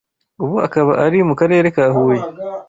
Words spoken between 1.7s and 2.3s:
ka Huye